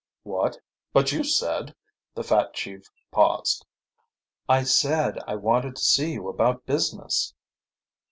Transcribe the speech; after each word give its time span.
"What? 0.23 0.57
But 0.93 1.11
you 1.11 1.23
said" 1.23 1.75
The 2.15 2.23
fat 2.23 2.55
chief 2.55 2.89
paused. 3.11 3.67
"I 4.49 4.63
said 4.63 5.19
I 5.27 5.35
wanted 5.35 5.75
to 5.75 5.83
see 5.83 6.13
you 6.13 6.27
about 6.27 6.65
business." 6.65 7.35